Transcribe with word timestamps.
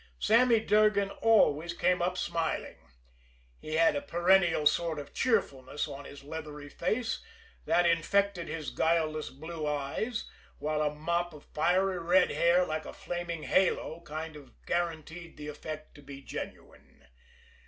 Sammy 0.17 0.59
Durgan 0.59 1.11
always 1.11 1.75
came 1.75 2.01
up 2.01 2.17
smiling. 2.17 2.79
He 3.59 3.75
had 3.75 3.95
a 3.95 4.01
perennial 4.01 4.65
sort 4.65 4.97
of 4.97 5.13
cheerfulness 5.13 5.87
on 5.87 6.05
his 6.05 6.23
leathery 6.23 6.69
face 6.69 7.23
that 7.65 7.85
infected 7.85 8.47
his 8.47 8.71
guileless 8.71 9.29
blue 9.29 9.67
eyes, 9.67 10.27
while 10.57 10.81
a 10.81 10.95
mop 10.95 11.35
of 11.35 11.45
fiery 11.53 11.99
red 11.99 12.31
hair 12.31 12.65
like 12.65 12.87
a 12.87 12.93
flaming 12.93 13.43
halo 13.43 14.01
kind 14.03 14.35
of 14.35 14.55
guaranteed 14.65 15.37
the 15.37 15.47
effect 15.49 15.93
to 15.93 16.01
be 16.01 16.23
genuine. 16.23 17.05